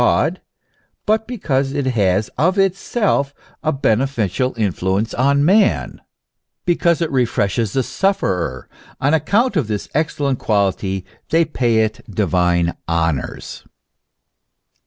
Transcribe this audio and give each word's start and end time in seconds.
271 0.01 0.43
but 1.05 1.27
because 1.27 1.73
it 1.73 1.85
has 1.85 2.27
of 2.29 2.57
itself 2.57 3.35
a 3.61 3.71
beneficial 3.71 4.55
influence 4.57 5.13
on 5.13 5.45
man, 5.45 6.01
because 6.65 7.01
it 7.03 7.11
refreshes 7.11 7.73
the 7.73 7.83
sufferer; 7.83 8.67
on 8.99 9.13
account 9.13 9.55
of 9.55 9.67
this 9.67 9.87
excellent 9.93 10.39
quality 10.39 11.05
they 11.29 11.45
pay 11.45 11.81
it 11.83 12.03
divine 12.09 12.75
honours. 12.89 13.63